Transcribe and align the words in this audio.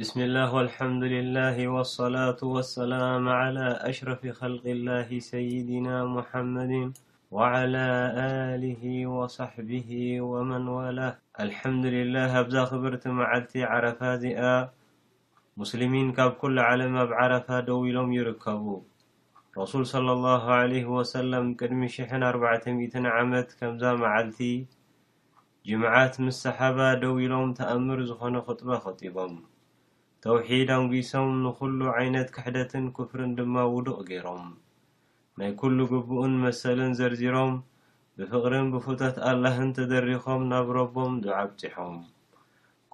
ብስሚ 0.00 0.18
ላህ 0.36 0.50
አልሓምዱ 0.62 1.00
ልላህ 1.12 1.56
ወصላة 1.74 2.40
ወሰላም 2.54 3.22
ዓላى 3.40 3.68
ኣሽረፊ 3.90 4.22
ከልቂ 4.38 4.64
ላህ 4.88 5.08
ሰይድና 5.28 5.88
ሙሓመድን 6.14 6.88
ወዓላى 7.36 7.86
ኣሊህ 8.24 8.80
ወصሕቢህ 9.18 9.88
ወመን 10.32 10.66
ዋላ 10.76 11.00
አልሓምዱልላህ 11.44 12.32
ኣብዛ 12.42 12.56
ኽብር 12.72 12.94
እቲ 12.98 13.04
መዓልቲ 13.20 13.54
ዓረፋ 13.70 14.00
እዚኣ 14.18 14.42
ሙስልሚን 15.62 16.10
ካብ 16.20 16.34
ኩሉ 16.44 16.56
ዓለም 16.68 16.94
ኣብ 17.06 17.10
ዓረፋ 17.24 17.48
ደዊ 17.70 17.80
ኢሎም 17.94 18.10
ይርከቡ 18.18 18.66
ረሱል 19.62 19.86
صለ 19.92 20.08
ሰለም 21.14 21.48
ቅድሚ 21.60 21.82
ሽ40 21.98 22.46
ዓመት 23.22 23.48
ከምዛ 23.60 23.84
መዓልቲ 24.04 24.40
ጅምዓት 25.70 26.14
ምስ 26.28 26.36
ሰሓባ 26.46 26.78
ደዊ 27.04 27.16
ኢሎም 27.26 27.50
ተኣምር 27.60 28.00
ዝኾነ 28.12 28.36
ኽጥበ 28.46 28.70
ኸጢቦም 28.86 29.34
ተውሒድ 30.28 30.68
ኣንጉሶም 30.76 31.28
ንዅሉ 31.42 31.80
ዓይነት 31.96 32.28
ክሕደትን 32.36 32.84
ክፍርን 32.94 33.32
ድማ 33.38 33.56
ውዱቕ 33.72 33.98
ገይሮም 34.08 34.46
ናይ 35.38 35.50
ኵሉ 35.60 35.78
ግቡእን 35.92 36.34
መሰልን 36.44 36.92
ዘርዚሮም 36.98 37.52
ብፍቕርን 38.16 38.66
ብፉተት 38.72 39.16
ኣላህን 39.32 39.70
ተደሪኾም 39.76 40.42
ናብ 40.52 40.68
ረቦም 40.76 41.12
ዱዓብጺሖም 41.26 41.94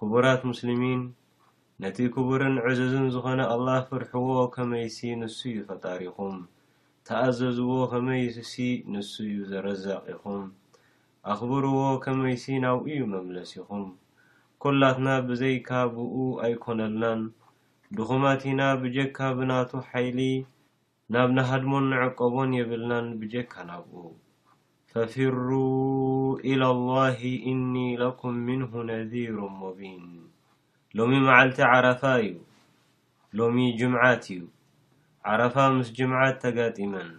ክቡራት 0.01 0.43
ምስልሚን 0.49 1.01
ነቲ 1.85 1.97
ክቡርን 2.17 2.57
ዕዙዝን 2.65 3.07
ዝኾነ 3.15 3.39
ኣላህ 3.55 3.79
ፍርሕዎ 3.89 4.27
ከመይሲ 4.57 4.99
ንሱ 5.23 5.39
ዩ 5.55 5.59
ፈጣሪኹም 5.71 6.37
ተኣዘዝዎ 7.09 7.71
ኸመይሲ 7.95 8.53
ንሱ 8.95 9.13
እዩ 9.31 9.39
ዘረዘቕ 9.53 10.03
ኢኹም 10.15 10.43
ኣኽብርዎ 11.31 11.79
ከመይሲ 12.05 12.45
ናብኡ 12.67 12.85
ዩ 12.99 13.03
መምለሲ 13.15 13.53
ኹም 13.69 13.85
ኩላትና 14.63 15.07
ብዘይካብኡ 15.29 16.13
ኣይኮነልናን 16.43 17.21
ድኹማቲኢና 17.95 18.61
ብጀካ 18.81 19.17
ብናቱ 19.37 19.71
ሓይሊ 19.87 20.19
ናብ 21.13 21.29
ነሃድሞን 21.37 21.85
ንዕቀቦን 21.93 22.51
የብልናን 22.59 23.07
ብጀካ 23.23 23.53
ናብኡ 23.69 24.03
ፈፍሩ 24.93 25.47
ኢላ 26.51 26.63
ላሂ 26.89 27.21
እኒ 27.51 27.73
ለኩም 28.03 28.37
ምንሁ 28.47 28.71
ነዚሩ 28.91 29.37
ሙቢን 29.59 30.05
ሎሚ 30.99 31.11
መዓልቲ 31.27 31.59
ዓረፋ 31.73 32.01
እዩ 32.23 32.33
ሎሚ 33.39 33.57
ጅምዓት 33.81 34.25
እዩ 34.37 34.41
ዓረፋ 35.33 35.55
ምስ 35.77 35.89
ጅምዓት 35.99 36.37
ተጋጢመን 36.45 37.11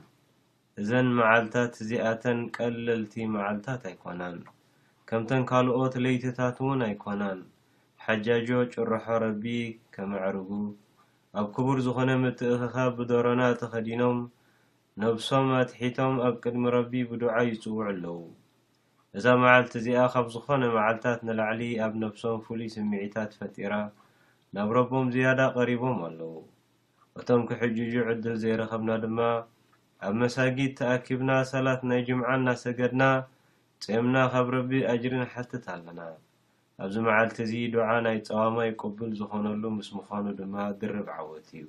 እዘን 0.81 1.11
መዓልትታት 1.20 1.75
ዚኣተን 1.91 2.41
ቀለልቲ 2.59 3.15
መዓልትታት 3.37 3.83
ኣይኮናን 3.92 4.37
ከምተን 5.08 5.42
ካልኦት 5.48 5.94
ለይትታት 6.05 6.56
እውን 6.62 6.80
ኣይኮናን 6.86 7.41
ሓጃጆ 8.05 8.48
ጭርሖ 8.72 9.05
ረቢ 9.24 9.44
ከመዕርጉ 9.94 10.50
ኣብ 11.41 11.47
ክቡር 11.55 11.78
ዝኾነ 11.86 12.10
ምትእክኻ 12.22 12.77
ብዶሮና 12.98 13.41
እተኸዲኖም 13.55 14.19
ነብሶም 15.02 15.48
ኣትሒቶም 15.60 16.14
ኣብ 16.28 16.34
ቅድሚ 16.42 16.64
ረቢ 16.77 16.92
ብዱዓ 17.10 17.34
ይጽውዑ 17.50 17.78
ኣለዉ 17.91 18.19
እዛ 19.19 19.25
መዓልቲ 19.42 19.72
እዚኣ 19.80 19.98
ካብ 20.12 20.27
ዝኾነ 20.34 20.62
መዓልትታት 20.76 21.20
ንላዕሊ 21.26 21.60
ኣብ 21.84 21.93
ነፍሶም 22.04 22.38
ፍሉይ 22.47 22.70
ስምዒታት 22.76 23.31
ፈጢራ 23.41 23.75
ናብ 24.56 24.69
ረቦም 24.78 25.06
ዝያዳ 25.16 25.41
ቀሪቦም 25.56 25.98
ኣለዉ 26.09 26.34
እቶም 27.19 27.43
ክሕጅጁ 27.50 27.93
ዕድል 28.09 28.37
ዘይረኸብና 28.43 28.91
ድማ 29.04 29.19
ኣብ 30.06 30.14
መሳጊድ 30.22 30.72
ተኣኪብና 30.81 31.31
ሰላት 31.53 31.81
ናይ 31.91 32.00
ጅምዓ 32.09 32.28
እናሰገድና 32.41 33.03
ሰምና 33.84 34.19
ካብ 34.33 34.47
ረቢ 34.55 34.71
ኣጅሪን 34.91 35.25
ሓትት 35.33 35.65
ኣለና 35.72 36.00
ኣብዚ 36.83 36.95
መዓልቲ 37.06 37.37
እዚ 37.47 37.53
ዱዓ 37.72 37.87
ናይ 38.05 38.19
ፀዋማ 38.28 38.56
ይቅቡል 38.67 39.11
ዝኾነሉ 39.19 39.62
ምስ 39.77 39.89
ምዃኑ 39.97 40.27
ድማ 40.39 40.55
ድርብ 40.81 41.09
ዓወት 41.17 41.49
እዩ 41.59 41.65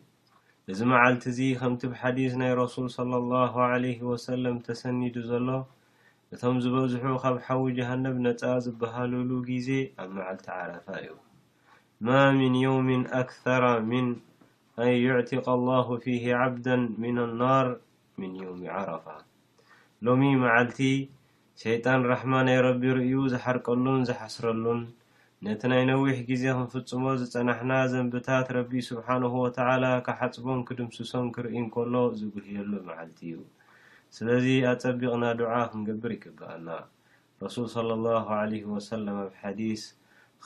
እዚ 0.71 0.79
መዓልቲ 0.91 1.23
እዚ 1.31 1.39
ከምቲ 1.61 1.81
ብሓዲስ 1.93 2.33
ናይ 2.41 2.51
ረሱል 2.61 2.85
ስለ 2.97 3.11
ላሁ 3.31 3.55
ለ 3.85 3.87
ወሰለም 4.11 4.55
ተሰኒዱ 4.67 5.15
ዘሎ 5.31 5.47
እቶም 6.35 6.57
ዝበዝሑ 6.65 7.05
ካብ 7.23 7.35
ሓዊ 7.47 7.63
ጀሃነብ 7.79 8.15
ነፃ 8.25 8.41
ዝበሃልሉ 8.67 9.31
ግዜ 9.49 9.67
ኣብ 10.03 10.09
መዓልቲ 10.19 10.47
ዓረፋ 10.59 10.87
እዩ 11.01 11.09
ማ 12.05 12.23
ምን 12.39 12.53
የውምን 12.63 13.03
ኣክራ 13.21 13.63
ምን 13.89 14.07
ኣን 14.83 14.91
ይዕቲቃ 15.03 15.45
ላሁ 15.67 15.89
ፊህ 16.05 16.23
ዓብዳ 16.43 16.67
ምና 17.01 17.17
ኣናር 17.33 17.67
ምን 18.21 18.31
የሚ 18.43 18.63
ዓረፋ 18.79 19.05
ሎሚ 20.05 20.23
መዓልቲ 20.45 20.79
ሸይጣን 21.61 22.01
ራሕማ 22.11 22.31
ናይ 22.47 22.57
ረቢ 22.65 22.81
ርእዩ 22.95 23.11
ዝሓርቀሉን 23.33 23.99
ዝሓስረሉን 24.07 24.79
ነቲ 25.45 25.61
ናይ 25.71 25.83
ነዊሕ 25.89 26.17
ግዜ 26.29 26.43
ክንፍጽሞ 26.55 27.03
ዝጸናሕና 27.21 27.71
ዘንብታት 27.91 28.47
ረቢ 28.57 28.71
ስብሓነሁ 28.87 29.33
ወተዓላ 29.43 29.85
ካሓፅቦም 30.07 30.61
ክድምስሶም 30.67 31.27
ክርእ 31.35 31.53
እንከሎ 31.59 31.93
ዝጕህየሉ 32.21 32.71
መዓልቲ 32.87 33.19
እዩ 33.29 33.37
ስለዚ 34.15 34.45
ኣጸቢቕና 34.71 35.23
ዱዓ 35.41 35.53
ክንገብር 35.71 36.11
ይግብአና 36.17 36.67
ረሱል 37.43 37.87
ለ 37.91 37.95
ላ 38.07 38.17
ወሰለ 38.73 39.05
ኣብ 39.21 39.31
ሓዲስ 39.43 39.83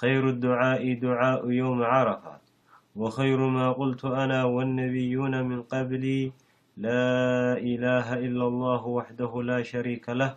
ከይሩ 0.02 0.24
ኣድዓኢ 0.34 0.88
ድዓኡ 1.04 1.42
ዮውም 1.60 1.82
ዓረፋት 1.94 2.44
ወኸይሩማ 3.04 3.58
ቁልቱ 3.80 4.02
ኣና 4.22 4.32
ወኣነቢዩና 4.58 5.36
ምን 5.50 5.60
ቀብሊ 5.74 6.06
ላ 6.86 6.94
ኢላሃ 7.74 8.08
ኢላ 8.28 8.40
ላሁ 8.66 8.84
ዋሕደሁ 9.00 9.34
ላሸሪከ 9.50 10.06
ላህ 10.22 10.32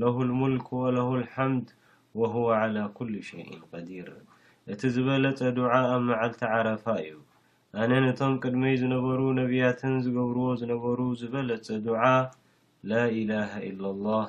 ለሁ 0.00 0.14
ልሙልክ 0.30 0.66
ወለሁ 0.80 1.06
ልሓምድ 1.20 1.66
ወሁወ 2.20 2.48
ዓላ 2.60 2.76
ኩሉ 2.96 3.12
ሸይ 3.28 3.46
ቀዲር 3.70 4.08
እቲ 4.72 4.80
ዝበለፀ 4.94 5.38
ዱዓ 5.56 5.72
ኣብ 5.92 6.02
መዓልቲ 6.08 6.40
ዓረፋ 6.54 6.84
እዩ 7.02 7.16
ኣነ 7.80 7.92
ነቶም 8.04 8.34
ቅድመይ 8.42 8.74
ዝነበሩ 8.82 9.20
ነቢያትን 9.40 9.92
ዝገብርዎ 10.04 10.46
ዝነበሩ 10.60 10.98
ዝበለፀ 11.20 11.66
ዱዓ 11.88 12.02
ላ 12.90 13.02
ኢላሃ 13.18 13.52
ኢላ 13.68 13.82
ላህ 14.06 14.26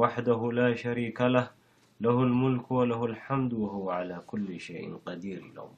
ዋሕደሁ 0.00 0.40
ላሸሪከላህ 0.58 1.46
ለሁ 2.06 2.16
ልሙልክ 2.30 2.66
ወለሁ 2.78 3.00
ልሓምድ 3.12 3.52
ወሁወ 3.62 3.86
ዓላ 3.98 4.10
ኩሉ 4.30 4.46
ሸይን 4.66 4.92
ቀዲር 5.06 5.38
ኢሎም 5.50 5.72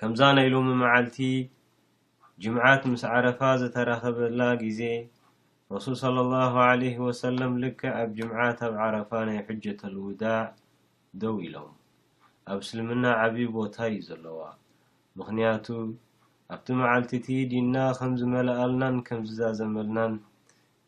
ከምዛ 0.00 0.20
ናኢሎም 0.36 0.68
መዓልቲ 0.82 1.16
ጅምዓት 2.42 2.82
ምስ 2.92 3.02
ዓረፋ 3.14 3.40
ዝተራኸበላ 3.62 4.40
ግዜ 4.64 4.80
ረሱል 5.74 5.94
صለ 6.02 6.16
ላሁ 6.32 6.52
ለህ 6.80 6.94
ወሰለም 7.06 7.52
ልክ 7.62 7.80
ኣብ 8.00 8.10
ጅምዓት 8.18 8.58
ኣብ 8.66 8.74
ዓረፋ 8.82 9.10
ናይ 9.28 9.38
ሕጀة 9.46 9.78
ኣልውዳዕ 9.88 10.46
ደው 11.20 11.34
ኢሎም 11.46 11.72
ኣብ 12.50 12.58
እስልምና 12.64 13.04
ዓቢ 13.22 13.36
ቦታይ 13.54 13.90
እዩ 13.96 14.00
ዘለዋ 14.08 14.38
ምኽንያቱ 15.16 15.66
ኣብቲ 16.54 16.66
መዓልቲ 16.80 17.10
እቲ 17.18 17.28
ዲና 17.50 17.74
ኸም 17.98 18.12
ዝመልኣልናን 18.20 18.96
ከም 19.08 19.20
ዝዛዘመልናን 19.28 20.14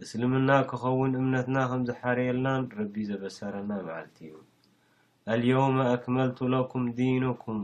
እስልምና 0.04 0.48
ክኸውን 0.70 1.12
እምነትና 1.20 1.56
ኸም 1.72 1.82
ዝሓርየልናን 1.90 2.64
ረቢ 2.78 2.94
ዘበሰረና 3.10 3.70
መዓልቲ 3.90 4.16
እዩ 4.30 4.34
አልየውመ 5.34 5.76
ኣክመልቱ 5.96 6.38
ለኩም 6.56 6.86
ዲንኩም 6.98 7.60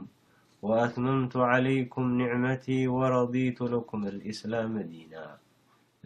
ወኣትመምቱ 0.68 1.32
ዓለይኩም 1.52 2.06
ንዕመቲ 2.20 2.66
ወረዲቱ 2.98 3.58
ለኩም 3.74 4.00
ኣልእስላመ 4.10 4.74
ዲና 4.92 5.14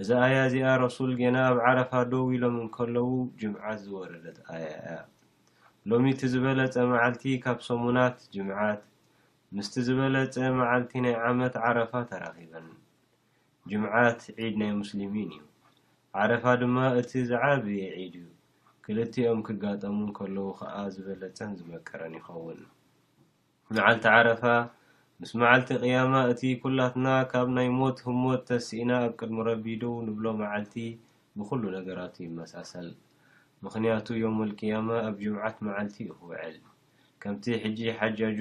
እዚ 0.00 0.10
ኣያ 0.25 0.37
እዚኣ 0.48 0.66
ረሱል 0.84 1.10
ገና 1.20 1.37
ኣብ 1.48 1.58
ዓረፋ 1.69 1.92
ዶው 2.10 2.25
ኢሎም 2.34 2.56
እንከለው 2.62 3.08
ጅምዓት 3.40 3.78
ዝወረደት 3.87 4.38
ኣያ 4.52 4.66
እያ 4.81 4.92
ሎሚ 5.90 6.04
እቲ 6.14 6.20
ዝበለፀ 6.32 6.75
መዓልቲ 6.92 7.22
ካብ 7.44 7.58
ሰሙናት 7.69 8.16
ጅምዓት 8.34 8.82
ምስቲ 9.56 9.75
ዝበለፀ 9.87 10.34
ማዓልቲ 10.58 10.92
ናይ 11.04 11.14
ዓመት 11.28 11.54
ዓረፋ 11.66 11.92
ተራኪበን 12.10 12.66
ጅምዓት 13.70 14.20
ዒድ 14.40 14.54
ናይ 14.60 14.70
ሙስሊሚን 14.81 15.31
እዩ 15.37 15.40
ዓረፋ 16.20 16.44
ድማ 16.60 16.76
እቲ 17.00 17.10
ዝዓብየ 17.31 17.81
ዒድ 17.96 18.14
እዩ 18.22 18.28
ክልቲኦም 18.84 19.40
ክጋጠሙ 19.48 19.96
እንከለው 20.06 20.48
ከዓ 20.60 20.76
ዝበለፀን 20.96 21.50
ዝመከረን 21.58 22.14
ይኸውን 22.20 22.60
መዓልቲ 23.76 24.04
ዓረፋ 24.19 24.43
ምስ 25.22 25.31
መዓልቲ 25.40 25.70
ቅያማ 25.84 26.12
እቲ 26.32 26.43
ኩላትና 26.61 27.06
ካብ 27.31 27.49
ናይ 27.56 27.67
ሞት 27.78 27.99
ህሞት 28.05 28.43
ተሲኢና 28.49 28.90
ኣብ 29.06 29.11
ቅድሚ 29.20 29.38
ረቢዱ 29.49 29.82
ንብሎ 30.06 30.25
መዓልቲ 30.38 30.75
ብኩሉ 31.38 31.62
ነገራት 31.75 32.14
ይመሳሰል 32.22 32.87
ምክንያቱ 33.64 34.06
ዮም 34.22 34.38
ልቅያማ 34.52 34.88
ኣብ 35.08 35.17
ጅምዓት 35.25 35.58
መዓልቲ 35.69 35.99
ክውዕል 36.12 36.56
ከምቲ 37.25 37.44
ሕጂ 37.64 37.81
ሓጃጆ 37.99 38.40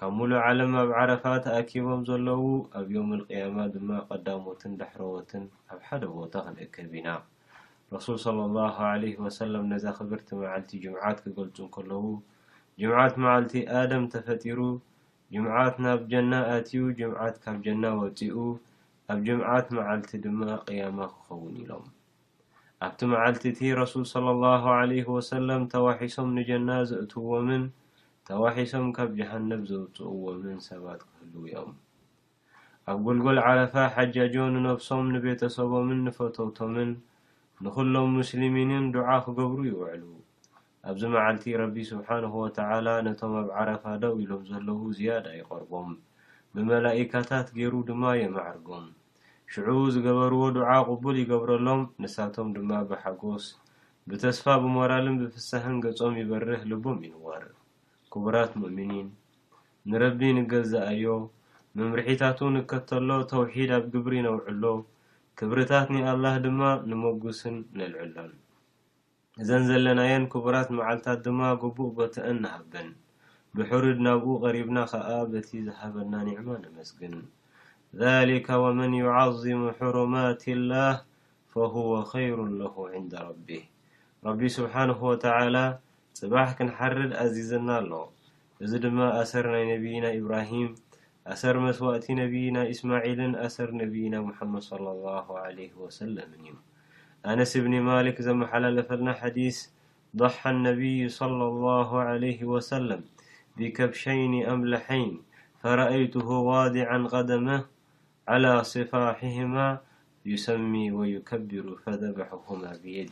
ካብ 0.00 0.10
ምሉእ 0.18 0.42
ዓለም 0.46 0.72
ኣብ 0.82 0.90
ዓረፋ 1.04 1.24
ተኣኪቦም 1.46 2.02
ዘለዉ 2.10 2.42
ኣብ 2.82 2.88
ዮም 2.96 3.12
ልቅያማ 3.20 3.56
ድማ 3.76 3.90
ቀዳሞትን 4.10 4.74
ዳሕረዎትን 4.82 5.44
ኣብ 5.72 5.80
ሓደ 5.90 6.02
ቦታ 6.18 6.34
ክንእከብ 6.50 6.90
ኢና 7.00 7.08
ረሱል 7.96 8.18
ሰለ 8.26 8.38
ላሁ 8.60 8.78
ለ 9.06 9.14
ወሰለም 9.30 9.64
ነዛ 9.74 9.84
ክብርቲ 10.00 10.28
መዓልቲ 10.42 10.72
ጅምዓት 10.86 11.20
ክገልፁ 11.26 11.56
እንከለዉ 11.70 12.04
ጅምዓት 12.82 13.14
መዓልቲ 13.24 13.54
ኣደም 13.78 14.04
ተፈጢሩ 14.14 14.58
ጅምዓት 15.34 15.76
ናብ 15.84 16.00
ጀና 16.12 16.32
ኣትዩ 16.52 16.80
ጅምዓት 16.98 17.36
ካብ 17.42 17.56
ጀና 17.64 17.84
ወጺኡ 17.98 18.36
ኣብ 19.12 19.18
ጅምዓት 19.26 19.66
መዓልቲ 19.76 20.10
ድማ 20.24 20.40
ቅያማ 20.66 20.98
ክኸውን 21.10 21.52
ኢሎም 21.62 21.84
ኣብቲ 22.86 23.00
መዓልቲ 23.12 23.42
እቲ 23.52 23.60
ረሱል 23.80 24.04
ሰለ 24.12 24.26
ላሁ 24.44 24.64
ዓለህ 24.78 25.06
ወሰላም 25.16 25.62
ተዋሒሶም 25.72 26.30
ንጀና 26.38 26.68
ዘእትዎምን 26.92 27.64
ተዋሒሶም 28.30 28.88
ካብ 28.96 29.12
ጀሃነብ 29.20 29.62
ዘውጽእዎምን 29.70 30.58
ሰባት 30.68 31.00
ክህልው 31.10 31.44
እዮም 31.50 31.70
ኣብ 32.92 32.98
ገልጎል 33.08 33.40
ዓለፋ 33.50 33.74
ሓጃጆ 33.98 34.34
ንነብሶም 34.54 35.04
ንቤተ 35.16 35.42
ሰቦምን 35.58 36.00
ንፈተውቶምን 36.08 36.90
ንዅሎም 37.66 38.10
ሙስሊሚንን 38.20 38.86
ዱዓ 38.96 39.10
ክገብሩ 39.28 39.60
ይውዕሉ 39.70 40.02
ኣብዚ 40.88 41.02
መዓልቲ 41.14 41.44
ረቢ 41.60 41.76
ስብሓንሁ 41.90 42.34
ወተዓላ 42.42 42.86
ነቶም 43.06 43.32
ኣብ 43.40 43.48
ዓረፋ 43.58 43.82
ዳው 44.02 44.14
ኢሎም 44.22 44.42
ዘለዉ 44.50 44.80
ዝያዳ 44.98 45.26
ይቐርቦም 45.38 45.90
ብመላኢካታት 46.54 47.46
ገይሩ 47.56 47.74
ድማ 47.88 48.02
የማዕርጎም 48.20 48.86
ሽዑ 49.52 49.68
ዝገበርዎ 49.94 50.42
ዱዓ 50.56 50.70
ቕቡል 50.88 51.16
ይገብረሎም 51.22 51.82
ንሳቶም 52.02 52.48
ድማ 52.56 52.70
ብሓጐስ 52.90 53.44
ብተስፋ 54.10 54.46
ብሞራልን 54.62 55.18
ብፍሳህን 55.22 55.76
ገጾም 55.84 56.14
ይበርህ 56.22 56.62
ልቦም 56.70 56.98
ይንዋር 57.08 57.44
ክቡራት 58.12 58.52
ሙእሚኒን 58.62 59.08
ንረቢ 59.90 60.20
ንገዝኣዮ 60.38 61.04
መምርሒታቱ 61.78 62.38
ንከተሎ 62.56 63.08
ተውሒድ 63.32 63.70
ኣብ 63.78 63.84
ግብሪ 63.92 64.14
ነውዕሎ 64.28 64.64
ክብርታት 65.40 65.88
ናኣላህ 65.96 66.34
ድማ 66.46 66.60
ንመጉስን 66.90 67.58
ነልዕሎን 67.80 68.32
እዘን 69.42 69.62
ዘለናየን 69.68 70.24
ክቡራት 70.32 70.68
መዓልታት 70.78 71.18
ድማ 71.26 71.40
ግቡእ 71.60 71.92
ቦትአን 71.98 72.38
ናሃበን 72.44 72.88
ብሕሩድ 73.56 73.98
ናብኡ 74.06 74.32
ቀሪብና 74.42 74.78
ከዓ 74.90 75.06
በቲ 75.32 75.48
ዝሃበና 75.66 76.12
ኒዕማ 76.26 76.48
ነመስግን 76.64 77.14
ዛሊከ 78.00 78.48
ወመን 78.64 78.92
ዩዓዝሙ 79.00 79.60
ሕሩማት 79.78 80.42
ላህ 80.70 80.96
ፈሁወ 81.52 81.94
ኸይሩ 82.12 82.38
ለሁ 82.60 82.74
ዕንዳ 82.98 83.12
ረቢህ 83.28 83.64
ረቢ 84.26 84.42
ስብሓነሁ 84.58 85.00
ወተዓላ 85.12 85.56
ጽባሕ 86.20 86.50
ክንሓርድ 86.58 87.14
ኣዚዘና 87.24 87.68
ኣሎ 87.82 87.92
እዚ 88.64 88.72
ድማ 88.86 88.98
ኣሰር 89.22 89.48
ናይ 89.54 89.64
ነቢይና 89.74 90.06
ኢብራሂም 90.18 90.68
ኣሰር 91.34 91.56
መስዋእቲ 91.68 92.06
ነቢይና 92.24 92.56
እስማዒልን 92.74 93.32
ኣሰር 93.46 93.70
ነቢይና 93.84 94.14
ሙሐመድ 94.28 94.64
صለ 94.72 94.84
ላሁ 95.08 95.28
ለህ 95.58 95.72
ወሰለምን 95.84 96.44
እዩ 96.50 96.56
أنس 97.26 97.56
بن 97.56 97.80
مالك 97.80 98.22
زمحللفلنا 98.22 99.12
حديث 99.12 99.68
ضح 100.16 100.46
النبي 100.46 101.08
صلى 101.08 101.44
الله 101.44 101.98
عليه 102.00 102.44
وسلم 102.44 103.04
بكبشين 103.56 104.46
أملحين 104.48 105.22
فرأيته 105.62 106.28
واضعا 106.28 106.98
قدمه 107.08 107.64
على 108.28 108.64
صفاحهما 108.64 109.78
يسمي 110.26 110.92
ويكبر 110.92 111.76
فذبحهما 111.86 112.76
بيد 112.82 113.10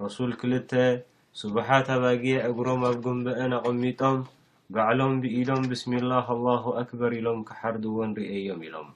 رسول 0.00 0.32
كلت 0.34 1.04
صبحت 1.32 1.90
باج 1.90 2.26
أرم 2.28 2.84
أ 2.84 2.92
جنبأ 2.92 3.38
اقمጦم 3.58 4.16
بعلم 4.70 5.12
بإلم 5.20 5.60
بسم 5.70 5.92
الله 5.94 6.24
الله 6.32 6.62
أكبر 6.80 7.12
الم 7.12 7.42
كحرد 7.44 7.84
ون 7.86 8.12
ريم 8.14 8.62
الم 8.62 8.88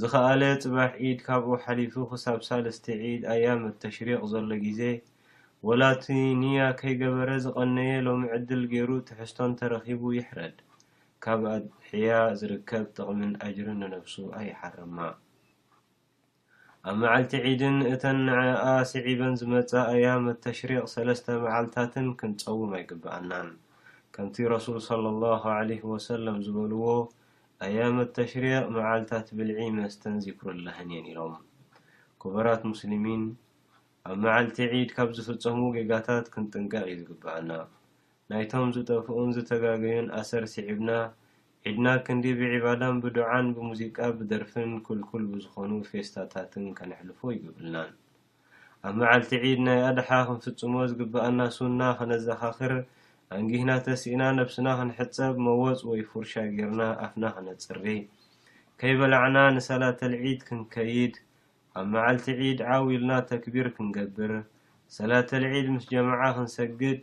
ዝ 0.00 0.04
ከኣለ 0.12 0.42
ፅባሕ 0.62 0.90
ዒድ 1.08 1.20
ካብኡ 1.26 1.50
ሓሊፉ 1.64 1.94
ክሳብ 2.08 2.38
ሳለስተ 2.46 2.86
ዒድ 3.10 3.22
ኣያመት 3.34 3.76
ተሽሪቅ 3.82 4.18
ዘሎ 4.32 4.48
ግዜ 4.64 4.80
ወላቲ 5.68 6.06
ንያ 6.40 6.58
ከይገበረ 6.80 7.30
ዝቀነየ 7.44 7.94
ሎሚ 8.06 8.22
ዕድል 8.36 8.62
ገይሩ 8.72 8.90
ትሕዝቶን 9.08 9.52
ተረኺቡ 9.60 10.02
ይሕረድ 10.18 10.56
ካብ 11.26 11.40
ኣድሕያ 11.54 12.10
ዝርከብ 12.40 12.84
ጥቕምን 12.96 13.32
ኣጅርን 13.46 13.78
ንነብሱ 13.84 14.16
ኣይሓርማ 14.40 14.98
ኣብ 16.88 16.96
መዓልቲ 17.02 17.32
ዒድን 17.48 17.78
እተን 17.94 18.20
ንኣ 18.28 18.36
ስዒበን 18.92 19.34
ዝመፀ 19.42 19.72
ኣያመት 19.96 20.40
ተሽሪቅ 20.46 20.82
ሰለስተ 20.96 21.26
መዓልታትን 21.44 22.08
ክንፀውም 22.22 22.74
ኣይግባኣናን 22.80 23.50
ከምቲ 24.16 24.36
ረሱል 24.56 24.80
ሰለ 24.90 25.04
ላሁ 25.24 25.42
ለ 25.70 25.84
ወሰለም 25.94 26.38
ዝበልዎ 26.48 26.84
ኣያመት 27.64 28.08
ተሽርቅ 28.16 28.64
መዓልታት 28.76 29.26
ብልዒ 29.36 29.58
መስተን 29.76 30.16
ዝኩረላሃን 30.24 30.88
እየኒሎም 30.94 31.34
ኩበራት 32.22 32.62
ሙስሊሚን 32.70 33.22
ኣብ 34.08 34.16
መዓልቲ 34.24 34.58
ዒድ 34.72 34.90
ካብ 34.96 35.08
ዝፍፀሙ 35.16 35.60
ገጋታት 35.76 36.26
ክንጥንቀቅ 36.34 36.84
ዩ 36.90 36.96
ዝግበኣና 36.98 37.50
ናይቶም 38.32 38.68
ዝጠፍኡን 38.76 39.30
ዝተጋገዩን 39.36 40.10
ኣሰር 40.20 40.44
ሲዒብና 40.54 40.90
ዒድና 41.68 41.88
ክንዲ 42.08 42.24
ብዒባዳን 42.40 43.00
ብዱዓን 43.04 43.48
ብሙዚቃ 43.58 43.96
ብደርፍን 44.18 44.70
ክልኩል 44.88 45.24
ብዝኾኑ 45.32 45.70
ፌስታታትን 45.90 46.66
ከነሕልፉ 46.80 47.20
ይግብልናን 47.36 47.92
ኣብ 48.88 48.94
መዓልቲ 49.00 49.32
ዒድ 49.46 49.62
ናይ 49.68 49.80
ኣድሓ 49.88 50.10
ክንፍፅሞ 50.28 50.74
ዝግባኣና 50.92 51.40
ሱና 51.58 51.80
ከነዘኻኽር 52.00 52.74
ኣንግህና 53.34 53.70
ተሲእና 53.86 54.22
ነብስና 54.38 54.66
ክንሕፀብ 54.78 55.36
መወፅ 55.46 55.80
ወይ 55.90 56.00
ፉርሻ 56.10 56.32
ጌይርና 56.56 56.82
ኣፍና 57.04 57.24
ክነፅሪ 57.36 57.84
ከይበላዕና 58.80 59.36
ንሰላተሊዒድ 59.56 60.40
ክንከይድ 60.48 61.14
ኣብ 61.78 61.86
መዓልቲ 61.94 62.26
ዒድ 62.40 62.60
ዓው 62.74 62.84
ኢልና 62.94 63.12
ተክቢር 63.30 63.66
ክንገብር 63.76 64.32
ሰላተሊዒድ 64.98 65.66
ምስ 65.74 65.84
ጀምዓ 65.92 66.20
ክንሰግድ 66.36 67.02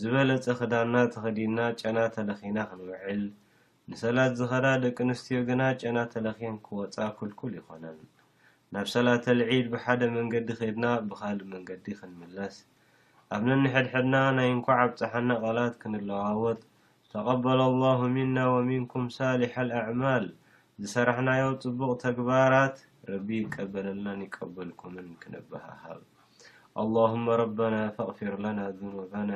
ዝበለፀ 0.00 0.46
ክዳና 0.60 0.94
ተኸዲና 1.14 1.58
ጨና 1.80 1.98
ተለኺና 2.16 2.58
ክንውዕል 2.70 3.22
ንሰላት 3.92 4.32
ዝኸዳ 4.40 4.66
ደቂ 4.84 4.96
ኣንስትዮ 5.06 5.38
ግና 5.48 5.62
ጨና 5.82 5.98
ተለኪን 6.14 6.56
ክወፃ 6.66 6.96
ኩልኩል 7.20 7.54
ይኮነን 7.60 7.98
ናብ 8.74 8.86
ሰላተሊዒድ 8.96 9.66
ብሓደ 9.74 10.02
መንገዲ 10.18 10.48
ከድና 10.60 10.86
ብካልእ 11.08 11.50
መንገዲ 11.54 11.84
ክንምለስ 12.00 12.56
ኣብ 13.34 13.44
ነኒ 13.50 13.64
ሕድሕድና 13.74 14.16
ናይ 14.36 14.48
ንኳዓብ 14.56 14.90
ፀሓና 15.00 15.30
ቐላት 15.42 15.74
ክንለዋወት 15.82 16.60
ተቀበለ 17.12 17.60
الله 17.70 18.00
ምና 18.14 18.36
ወምንኩም 18.54 19.04
ሳሊح 19.18 19.52
الኣዕማል 19.64 20.24
ዝሰራሕናዮ 20.80 21.44
ጽቡቅ 21.62 21.90
ተግባራት 22.04 22.76
ረቢ 23.10 23.28
ቀበለና 23.54 24.06
ይቀበልኩምን 24.24 25.08
ክነብሃሃብ 25.22 26.00
ኣللهመ 26.80 27.24
ረበና 27.42 27.74
فغፊር 27.96 28.34
ለናا 28.44 28.66
ذኑበና 28.78 29.30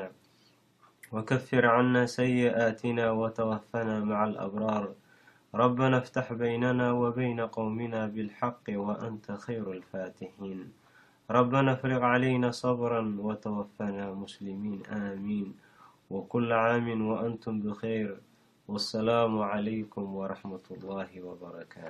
ወከፍር 1.14 1.64
عናا 1.74 2.10
ሰይئትናا 2.18 3.06
ወተወፈና 3.20 3.88
ማع 4.10 4.20
الኣብራር 4.30 4.84
ረبነፍتሕ 5.60 6.26
በይነናا 6.40 6.86
ወበይነ 7.02 7.38
قውምና 7.56 7.94
ብالحق 8.12 8.64
وአንተ 8.84 9.24
خይሩ 9.44 9.64
الፋትحን 9.78 10.60
ربنا 11.30 11.74
فرغ 11.74 12.02
علينا 12.04 12.50
صبرا 12.50 13.14
وتوفنا 13.18 14.12
مسلمين 14.14 14.86
آمين 14.86 15.54
وكل 16.10 16.52
عام 16.52 17.02
وأنتم 17.06 17.60
بخير 17.60 18.16
والسلام 18.68 19.38
عليكم 19.38 20.14
ورحمة 20.16 20.64
الله 20.70 21.08
وبركاته 21.22 21.84